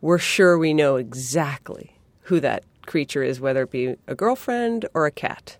[0.01, 5.05] We're sure we know exactly who that creature is, whether it be a girlfriend or
[5.05, 5.57] a cat.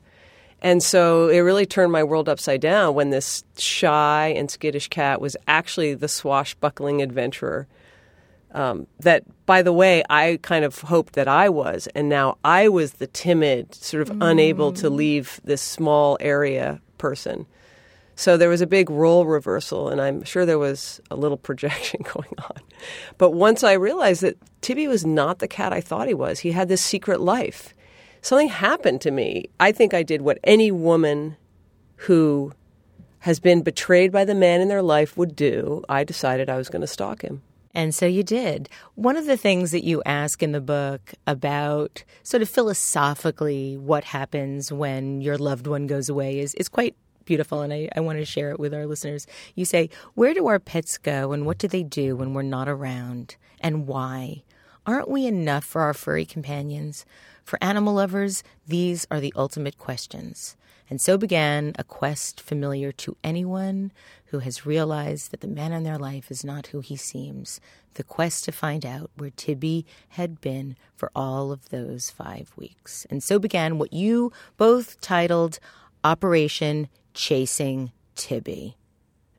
[0.62, 5.22] And so it really turned my world upside down when this shy and skittish cat
[5.22, 7.68] was actually the swashbuckling adventurer.
[8.52, 11.88] Um, that, by the way, I kind of hoped that I was.
[11.94, 17.46] And now I was the timid, sort of unable to leave this small area person.
[18.20, 22.02] So there was a big role reversal, and I'm sure there was a little projection
[22.04, 22.60] going on.
[23.18, 26.52] But once I realized that Tibby was not the cat I thought he was, he
[26.52, 27.74] had this secret life.
[28.22, 29.46] Something happened to me.
[29.62, 31.38] I think I did what any woman
[31.96, 32.52] who
[33.20, 35.82] has been betrayed by the man in their life would do.
[35.88, 37.42] I decided I was going to stalk him.
[37.74, 38.68] And so you did.
[38.96, 44.04] One of the things that you ask in the book about sort of philosophically what
[44.04, 46.98] happens when your loved one goes away is, is quite
[47.30, 49.28] beautiful, and I, I want to share it with our listeners.
[49.54, 52.68] You say, Where do our pets go, and what do they do when we're not
[52.68, 54.42] around, and why?
[54.88, 57.06] Aren't we enough for our furry companions?
[57.44, 60.58] For animal lovers, these are the ultimate questions.
[60.90, 63.92] And so began a quest familiar to anyone
[64.28, 67.62] who has realized that the man in their life is not who he seems.
[67.94, 73.06] The quest to find out where Tibby had been for all of those five weeks.
[73.12, 75.60] And so began what you both titled
[76.04, 78.76] Operation Chasing Tibby.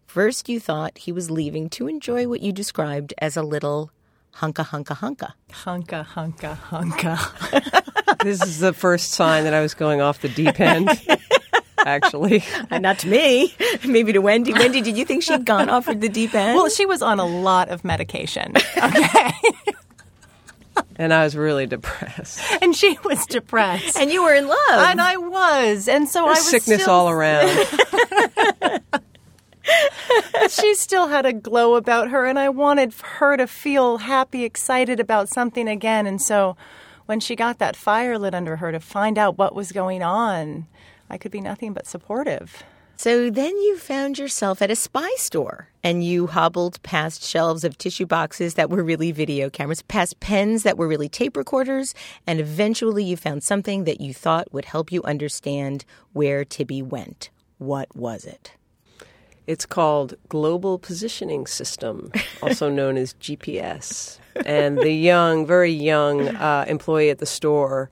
[0.07, 3.91] First, you thought he was leaving to enjoy what you described as a little
[4.37, 5.33] hunka hunka hunka.
[5.53, 7.87] Hunka, hunka, hunka.
[8.23, 10.91] This is the first sign that I was going off the deep end,
[11.79, 12.45] actually.
[12.69, 13.55] And not to me,
[13.87, 14.53] maybe to Wendy.
[14.53, 16.55] Wendy, did you think she'd gone off the deep end?
[16.55, 18.53] well, she was on a lot of medication.
[18.77, 19.31] Okay.
[20.97, 22.41] And I was really depressed.
[22.63, 23.97] and she was depressed.
[23.99, 24.59] and you were in love.
[24.71, 25.89] And I was.
[25.89, 27.49] And so I was Sickness still, all around.
[30.51, 35.01] she still had a glow about her and I wanted her to feel happy, excited
[35.01, 36.07] about something again.
[36.07, 36.57] And so
[37.07, 40.67] when she got that fire lit under her to find out what was going on,
[41.09, 42.63] I could be nothing but supportive.
[43.03, 47.79] So then you found yourself at a spy store and you hobbled past shelves of
[47.79, 51.95] tissue boxes that were really video cameras, past pens that were really tape recorders,
[52.27, 57.31] and eventually you found something that you thought would help you understand where Tibby went.
[57.57, 58.53] What was it?
[59.47, 64.19] It's called Global Positioning System, also known as GPS.
[64.45, 67.89] And the young, very young uh, employee at the store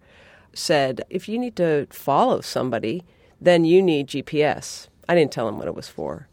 [0.52, 3.04] said, if you need to follow somebody,
[3.40, 4.88] then you need GPS.
[5.08, 6.28] I didn't tell him what it was for.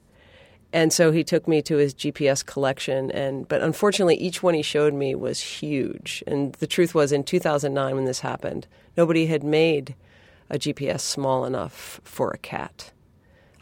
[0.74, 4.62] And so he took me to his GPS collection and but unfortunately each one he
[4.62, 6.24] showed me was huge.
[6.28, 9.96] And the truth was in 2009 when this happened, nobody had made
[10.50, 12.92] a GPS small enough for a cat.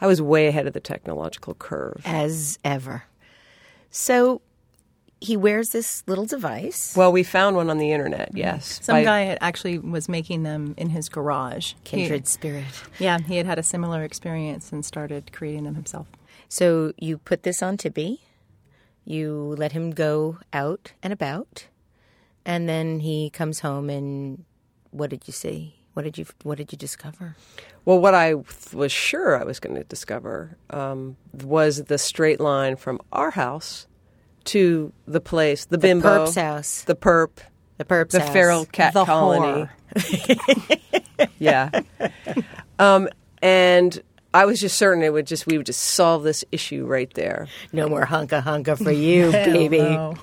[0.02, 2.02] I was way ahead of the technological curve.
[2.04, 3.04] As ever.
[3.90, 4.42] So
[5.24, 6.94] he wears this little device.
[6.98, 8.80] Well, we found one on the internet, yes.
[8.84, 11.74] Some By- guy had actually was making them in his garage.
[11.86, 12.66] He- Kindred spirit.
[13.00, 16.08] yeah, he had had a similar experience and started creating them himself.
[16.50, 18.22] So you put this on Tibby.
[19.06, 21.68] You let him go out and about,
[22.46, 23.90] and then he comes home.
[23.90, 24.44] And
[24.92, 25.76] what did you see?
[25.94, 27.36] What did you What did you discover?
[27.86, 28.36] Well, what I
[28.74, 33.88] was sure I was going to discover um, was the straight line from our house
[34.46, 36.82] to the place, the, The bimbo, perp's house.
[36.84, 37.30] the perp,
[37.78, 38.34] The perp's the house.
[38.34, 39.68] feral cat The colony.
[41.40, 41.70] yeah.
[42.80, 43.08] Um,
[43.42, 44.02] and
[44.34, 47.48] I was just certain it would just we would just solve this issue right there.
[47.72, 49.80] No more hunka hunka for you, baby.
[49.80, 50.16] No.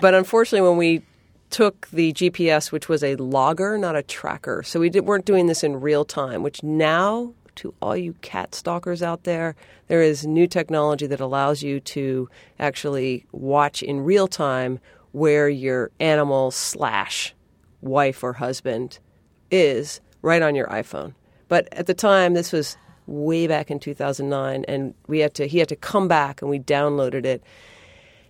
[0.00, 1.02] But unfortunately, when we
[1.50, 5.46] took the GPS, which was a logger, not a tracker, so we did, weren't doing
[5.46, 6.42] this in real time.
[6.42, 9.54] Which now, to all you cat stalkers out there,
[9.88, 14.78] there is new technology that allows you to actually watch in real time
[15.12, 17.34] where your animal slash
[17.80, 18.98] wife or husband
[19.50, 21.14] is right on your iPhone.
[21.48, 22.76] But at the time, this was
[23.06, 26.60] way back in 2009, and we had to he had to come back, and we
[26.60, 27.42] downloaded it.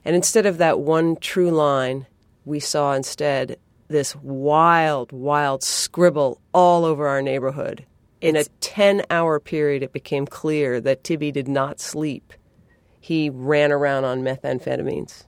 [0.05, 2.07] And instead of that one true line,
[2.45, 7.85] we saw instead this wild, wild scribble all over our neighborhood.
[8.21, 12.33] In a 10 hour period, it became clear that Tibby did not sleep.
[13.01, 15.25] He ran around on methamphetamines.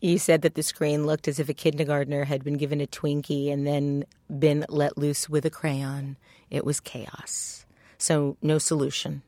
[0.00, 3.50] You said that the screen looked as if a kindergartner had been given a Twinkie
[3.50, 4.04] and then
[4.38, 6.18] been let loose with a crayon.
[6.50, 7.64] It was chaos.
[7.96, 9.22] So, no solution.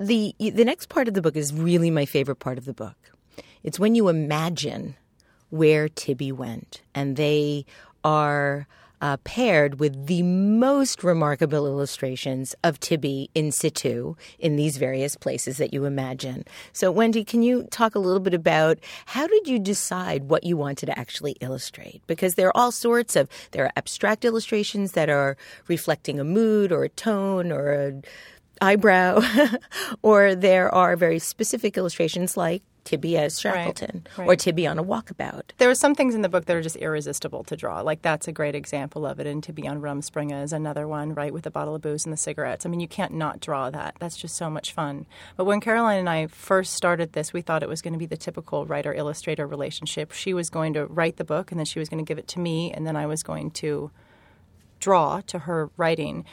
[0.00, 2.96] The, the next part of the book is really my favorite part of the book.
[3.62, 4.96] It's when you imagine
[5.50, 7.66] where Tibby went, and they
[8.02, 8.66] are
[9.02, 15.58] uh, paired with the most remarkable illustrations of Tibby in situ in these various places
[15.58, 16.44] that you imagine.
[16.72, 20.56] So, Wendy, can you talk a little bit about how did you decide what you
[20.56, 22.00] wanted to actually illustrate?
[22.06, 25.36] Because there are all sorts of there are abstract illustrations that are
[25.66, 28.02] reflecting a mood or a tone or a
[28.60, 29.20] eyebrow,
[30.02, 34.28] or there are very specific illustrations like Tibby as Shackleton right, right.
[34.28, 35.52] or Tibby on a walkabout.
[35.58, 37.80] There are some things in the book that are just irresistible to draw.
[37.80, 39.26] Like that's a great example of it.
[39.26, 42.16] And Tibby on Rumspringa is another one, right, with the bottle of booze and the
[42.16, 42.66] cigarettes.
[42.66, 43.96] I mean, you can't not draw that.
[44.00, 45.06] That's just so much fun.
[45.36, 48.06] But when Caroline and I first started this, we thought it was going to be
[48.06, 50.12] the typical writer illustrator relationship.
[50.12, 52.28] She was going to write the book and then she was going to give it
[52.28, 53.90] to me and then I was going to
[54.80, 56.24] draw to her writing.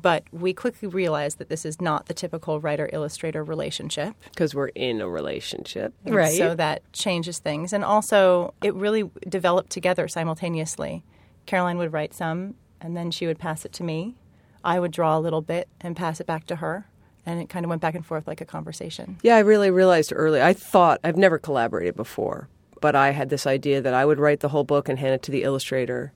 [0.00, 4.14] But we quickly realized that this is not the typical writer illustrator relationship.
[4.30, 5.94] Because we're in a relationship.
[6.04, 6.36] Right.
[6.36, 7.72] So that changes things.
[7.72, 11.02] And also, it really developed together simultaneously.
[11.46, 14.14] Caroline would write some, and then she would pass it to me.
[14.62, 16.86] I would draw a little bit and pass it back to her.
[17.26, 19.18] And it kind of went back and forth like a conversation.
[19.22, 20.40] Yeah, I really realized early.
[20.40, 22.48] I thought I've never collaborated before,
[22.80, 25.22] but I had this idea that I would write the whole book and hand it
[25.24, 26.12] to the illustrator,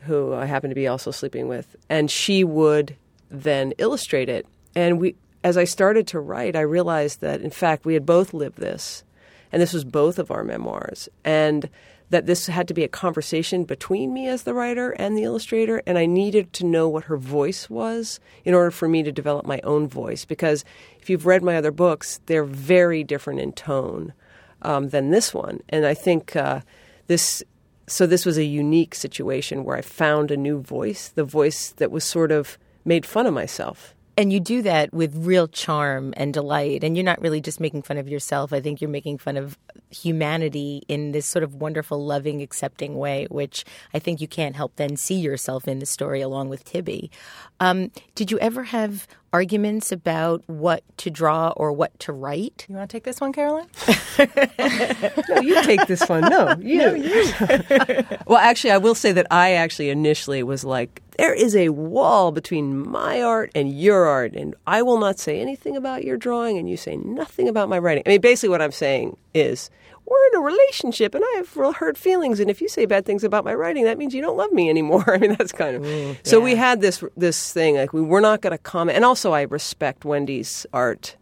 [0.00, 2.96] who I happened to be also sleeping with, and she would
[3.32, 4.46] then illustrate it.
[4.74, 8.32] And we, as I started to write, I realized that in fact we had both
[8.32, 9.04] lived this,
[9.50, 11.68] and this was both of our memoirs, and
[12.10, 15.82] that this had to be a conversation between me as the writer and the illustrator,
[15.86, 19.46] and I needed to know what her voice was in order for me to develop
[19.46, 20.26] my own voice.
[20.26, 20.62] Because
[21.00, 24.12] if you've read my other books, they're very different in tone
[24.60, 26.60] um, than this one, and I think uh,
[27.06, 27.42] this.
[27.88, 31.90] So this was a unique situation where I found a new voice, the voice that
[31.90, 33.94] was sort of made fun of myself.
[34.16, 36.84] And you do that with real charm and delight.
[36.84, 38.52] And you're not really just making fun of yourself.
[38.52, 39.58] I think you're making fun of
[39.90, 43.64] humanity in this sort of wonderful, loving, accepting way, which
[43.94, 47.10] I think you can't help then see yourself in the story along with Tibby.
[47.58, 52.66] Um, did you ever have arguments about what to draw or what to write?
[52.68, 53.68] You want to take this one, Caroline?
[54.18, 56.22] no, you take this one.
[56.22, 56.82] No, you.
[56.82, 58.04] No, you.
[58.26, 62.32] well, actually, I will say that I actually initially was like, there is a wall
[62.32, 66.58] between my art and your art, and I will not say anything about your drawing,
[66.58, 68.02] and you say nothing about my writing.
[68.04, 69.70] I mean, basically, what I'm saying is,
[70.04, 73.06] we're in a relationship, and I have real hurt feelings, and if you say bad
[73.06, 75.04] things about my writing, that means you don't love me anymore.
[75.14, 75.82] I mean, that's kind of.
[75.82, 79.04] Mm, so we had this this thing like we were not going to comment, and
[79.04, 81.14] also I respect Wendy's art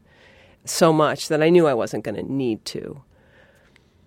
[0.65, 3.03] so much that I knew I wasn't going to need to.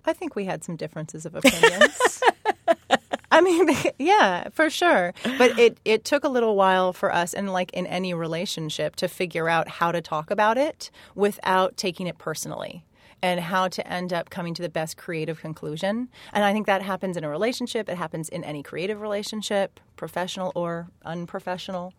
[0.06, 2.24] I think we had some differences of opinions.
[3.34, 3.68] I mean,
[3.98, 5.14] yeah, for sure.
[5.38, 9.08] But it, it took a little while for us, and like in any relationship, to
[9.08, 12.86] figure out how to talk about it without taking it personally
[13.24, 16.10] and how to end up coming to the best creative conclusion.
[16.32, 20.52] And I think that happens in a relationship, it happens in any creative relationship, professional
[20.56, 21.94] or unprofessional.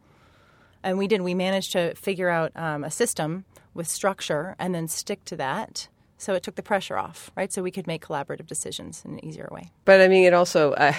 [0.84, 4.86] And we did, we managed to figure out um, a system with structure and then
[4.86, 7.52] stick to that so it took the pressure off, right?
[7.52, 9.70] So we could make collaborative decisions in an easier way.
[9.84, 10.92] But I mean, it also uh,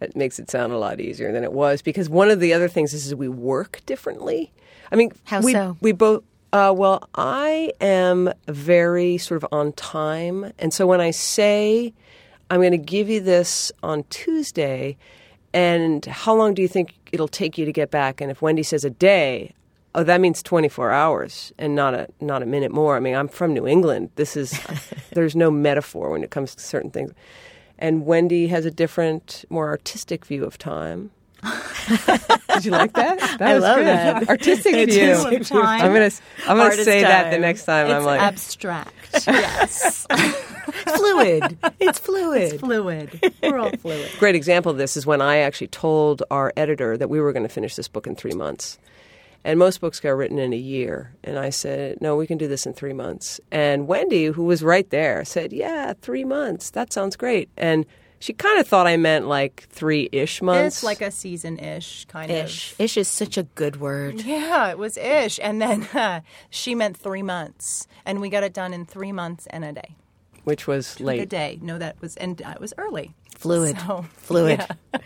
[0.00, 2.68] it makes it sound a lot easier than it was because one of the other
[2.68, 4.52] things is, is we work differently.
[4.90, 5.76] I mean, how we, so?
[5.80, 6.24] We both.
[6.52, 11.92] Uh, well, I am very sort of on time, and so when I say
[12.50, 14.96] I'm going to give you this on Tuesday,
[15.54, 18.20] and how long do you think it'll take you to get back?
[18.20, 19.54] And if Wendy says a day,
[19.94, 22.96] oh, that means 24 hours and not a not a minute more.
[22.96, 24.10] I mean, I'm from New England.
[24.16, 24.58] This is
[25.12, 27.12] there's no metaphor when it comes to certain things.
[27.78, 31.10] And Wendy has a different, more artistic view of time.
[32.52, 33.18] Did you like that?
[33.38, 33.86] That I was love good.
[33.86, 34.28] that.
[34.28, 35.12] Artistic view.
[35.12, 35.80] of time.
[35.80, 36.10] I'm gonna
[36.46, 37.86] I'm gonna say that the next time.
[37.86, 38.92] It's I'm like, abstract.
[39.26, 40.06] yes.
[40.96, 41.56] fluid.
[41.80, 42.60] It's fluid.
[42.60, 43.34] fluid.
[43.42, 44.10] We're all fluid.
[44.18, 47.44] great example of this is when I actually told our editor that we were going
[47.44, 48.78] to finish this book in three months.
[49.44, 51.14] And most books get written in a year.
[51.24, 53.40] And I said, no, we can do this in three months.
[53.50, 56.70] And Wendy, who was right there, said, yeah, three months.
[56.70, 57.48] That sounds great.
[57.56, 57.86] And
[58.18, 60.76] she kind of thought I meant like three ish months.
[60.76, 62.72] It's like a season ish kind Ish.
[62.72, 62.80] of.
[62.82, 64.20] Ish is such a good word.
[64.26, 65.40] Yeah, it was ish.
[65.42, 66.20] And then uh,
[66.50, 67.86] she meant three months.
[68.04, 69.96] And we got it done in three months and a day.
[70.44, 71.28] which was The late.
[71.30, 71.58] day.
[71.62, 73.14] No, that was and uh, it was early.
[73.38, 73.78] Fluid.
[73.80, 74.66] So, Fluid.
[74.92, 75.00] yeah.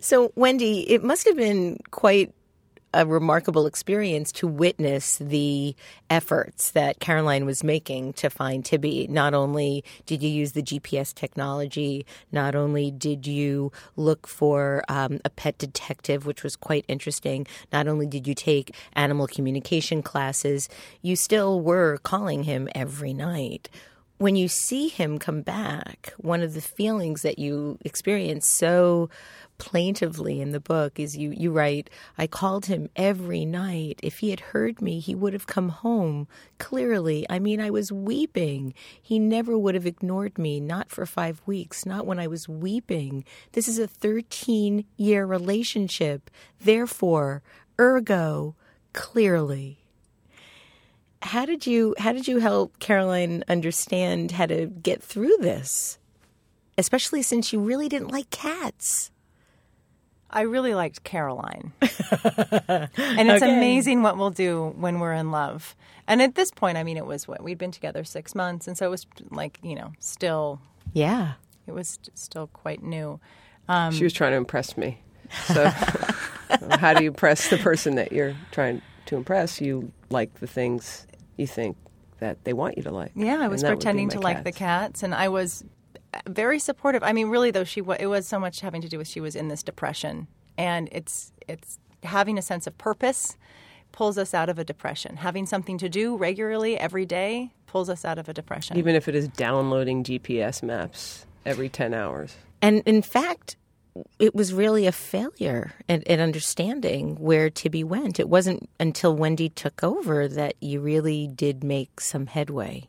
[0.00, 2.34] So, Wendy, it must have been quite
[2.94, 5.74] a remarkable experience to witness the
[6.08, 9.08] efforts that Caroline was making to find Tibby.
[9.08, 15.20] Not only did you use the GPS technology, not only did you look for um,
[15.24, 20.68] a pet detective, which was quite interesting, not only did you take animal communication classes,
[21.02, 23.68] you still were calling him every night
[24.18, 29.10] when you see him come back, one of the feelings that you experience so
[29.58, 34.00] plaintively in the book is you, you write, I called him every night.
[34.02, 36.28] If he had heard me, he would have come home.
[36.58, 38.74] Clearly, I mean, I was weeping.
[39.00, 43.24] He never would have ignored me, not for five weeks, not when I was weeping.
[43.52, 46.30] This is a 13 year relationship.
[46.60, 47.42] Therefore,
[47.78, 48.56] ergo,
[48.92, 49.84] clearly
[51.24, 55.98] how did you how did you help Caroline understand how to get through this?
[56.76, 59.10] Especially since you really didn't like cats.
[60.34, 61.72] I really liked Caroline.
[61.80, 62.90] and
[63.30, 63.56] it's Okay.
[63.56, 65.74] amazing what we'll do when we're in love.
[66.06, 67.42] And at this point, I mean, it was what?
[67.42, 68.68] We'd been together six months.
[68.68, 70.60] And so it was like, you know, still,
[70.92, 71.32] Yeah.
[71.66, 73.20] it was still quite new.
[73.92, 75.00] She was trying to impress me.
[75.46, 75.64] So,
[76.70, 79.60] how do you impress the person that you're trying to impress?
[79.60, 81.06] You like the things
[81.38, 81.76] you think
[82.20, 83.12] that they want you to like.
[83.14, 84.58] Yeah, I was that would be pretending my to like the cats.
[85.00, 85.64] cats, and I was
[86.28, 87.02] very supportive.
[87.02, 89.20] I mean, really, though, she wa- it was so much having to do with she
[89.20, 93.36] was in this depression, and it's it's having a sense of purpose
[93.92, 95.16] pulls us out of a depression.
[95.16, 98.76] Having something to do regularly every day pulls us out of a depression.
[98.76, 102.36] Even if it is downloading GPS maps every 10 hours.
[102.60, 103.56] And in fact,
[104.18, 108.18] it was really a failure at, at understanding where Tibby went.
[108.18, 112.88] It wasn't until Wendy took over that you really did make some headway.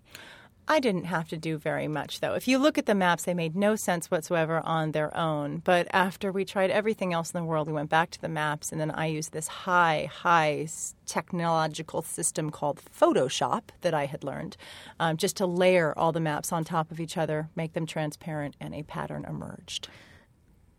[0.67, 2.33] I didn't have to do very much, though.
[2.33, 5.61] If you look at the maps, they made no sense whatsoever on their own.
[5.63, 8.71] But after we tried everything else in the world, we went back to the maps,
[8.71, 10.67] and then I used this high, high
[11.05, 14.57] technological system called Photoshop that I had learned,
[14.99, 18.55] um, just to layer all the maps on top of each other, make them transparent,
[18.59, 19.87] and a pattern emerged.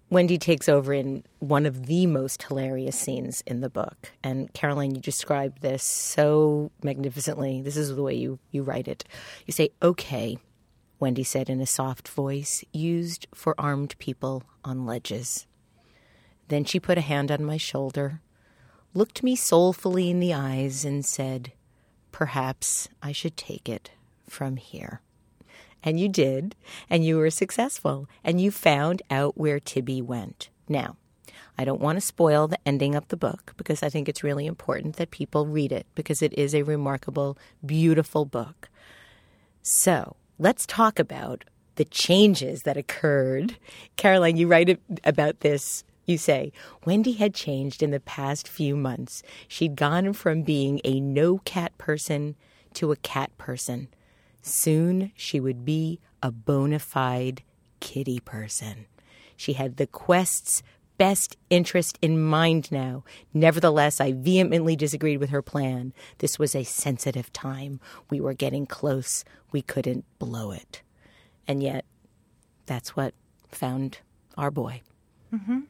[0.09, 4.13] Wendy takes over in one of the most hilarious scenes in the book.
[4.23, 7.61] And Caroline, you described this so magnificently.
[7.61, 9.05] This is the way you, you write it.
[9.47, 10.39] You say, okay,
[11.01, 15.47] Wendy said in a soft voice, used for armed people on ledges.
[16.49, 18.21] Then she put a hand on my shoulder,
[18.95, 21.53] looked me soulfully in the eyes, and said,
[22.13, 23.91] Perhaps I should take it
[24.29, 25.01] from here.
[25.83, 26.57] And you did,
[26.91, 30.49] and you were successful, and you found out where Tibby went.
[30.69, 30.97] Now,
[31.59, 34.47] I don't want to spoil the ending of the book because I think it's really
[34.47, 38.69] important that people read it because it is a remarkable, beautiful book.
[39.63, 41.45] So let's talk about
[41.77, 43.57] the changes that occurred.
[43.97, 45.85] Caroline, you write about this.
[46.05, 46.53] You say,
[46.85, 49.23] Wendy had changed in the past few months.
[49.49, 52.37] She'd gone from being a no cat person
[52.75, 53.89] to a cat person.
[54.47, 57.43] Soon she would be a bona fide
[57.81, 58.87] kitty person.
[59.37, 60.63] She had the quest's
[60.99, 63.03] best interest in mind now.
[63.35, 65.93] Nevertheless, I vehemently disagreed with her plan.
[66.19, 67.81] This was a sensitive time.
[68.09, 69.25] We were getting close.
[69.51, 70.81] We couldn't blow it.
[71.49, 71.85] And yet,
[72.67, 73.15] that's what
[73.51, 73.99] found
[74.39, 74.83] our boy.
[75.35, 75.61] Mm-hmm.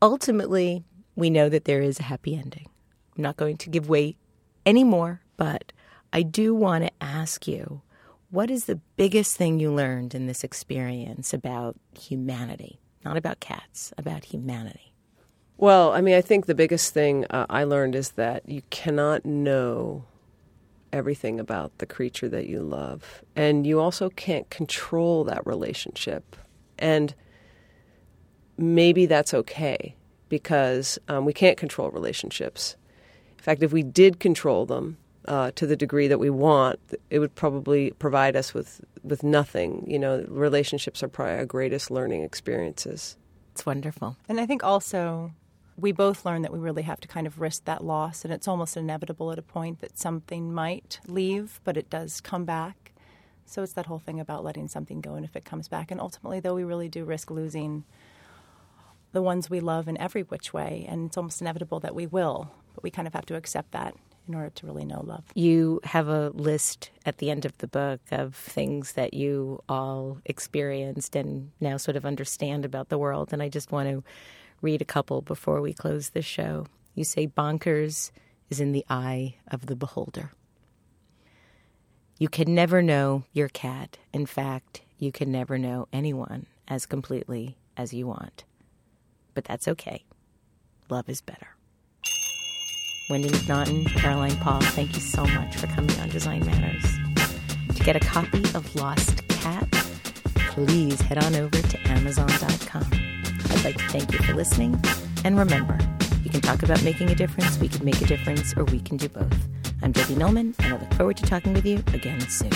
[0.00, 0.82] Ultimately,
[1.14, 2.70] we know that there is a happy ending.
[3.14, 4.16] I'm not going to give way
[4.64, 5.72] any more, but
[6.12, 7.82] I do want to ask you
[8.30, 12.80] what is the biggest thing you learned in this experience about humanity?
[13.04, 14.94] Not about cats, about humanity.
[15.58, 19.26] Well, I mean, I think the biggest thing uh, I learned is that you cannot
[19.26, 20.04] know
[20.92, 23.22] everything about the creature that you love.
[23.36, 26.36] And you also can't control that relationship.
[26.78, 27.14] And
[28.56, 29.94] maybe that's okay
[30.28, 32.76] because um, we can't control relationships.
[33.36, 34.96] In fact, if we did control them
[35.26, 39.84] uh, to the degree that we want, it would probably provide us with, with nothing.
[39.86, 43.16] You know, relationships are probably our greatest learning experiences.
[43.52, 44.16] It's wonderful.
[44.28, 45.32] And I think also
[45.76, 48.48] we both learned that we really have to kind of risk that loss, and it's
[48.48, 52.92] almost inevitable at a point that something might leave, but it does come back.
[53.46, 56.00] So it's that whole thing about letting something go, and if it comes back, and
[56.00, 57.84] ultimately, though, we really do risk losing
[59.12, 62.50] the ones we love in every which way, and it's almost inevitable that we will,
[62.74, 63.94] but we kind of have to accept that
[64.28, 65.24] in order to really know love.
[65.34, 70.18] You have a list at the end of the book of things that you all
[70.24, 73.32] experienced and now sort of understand about the world.
[73.32, 74.04] And I just want to
[74.60, 76.66] read a couple before we close the show.
[76.94, 78.10] You say, bonkers
[78.48, 80.32] is in the eye of the beholder.
[82.18, 83.98] You can never know your cat.
[84.12, 88.44] In fact, you can never know anyone as completely as you want.
[89.34, 90.04] But that's okay.
[90.88, 91.51] Love is better.
[93.12, 96.82] Wendy MacNaughton, Caroline Paul, thank you so much for coming on Design Matters.
[97.76, 99.70] To get a copy of Lost Cat,
[100.48, 102.86] please head on over to Amazon.com.
[103.50, 104.82] I'd like to thank you for listening.
[105.26, 105.78] And remember,
[106.24, 108.96] you can talk about making a difference, we can make a difference, or we can
[108.96, 109.46] do both.
[109.82, 112.52] I'm Debbie Millman, and I look forward to talking with you again soon.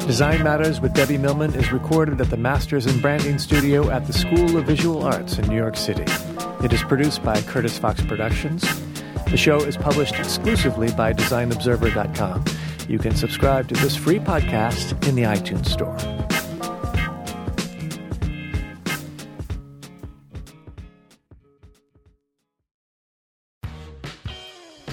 [0.00, 4.12] Design Matters with Debbie Millman is recorded at the Masters in Branding Studio at the
[4.12, 6.04] School of Visual Arts in New York City.
[6.62, 8.89] It is produced by Curtis Fox Productions.
[9.30, 12.44] The show is published exclusively by DesignObserver.com.
[12.88, 15.96] You can subscribe to this free podcast in the iTunes Store.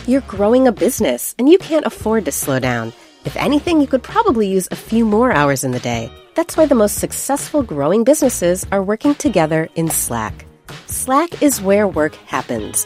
[0.05, 2.93] You're growing a business and you can't afford to slow down.
[3.25, 6.11] If anything, you could probably use a few more hours in the day.
[6.35, 10.45] That's why the most successful growing businesses are working together in Slack.
[10.85, 12.85] Slack is where work happens,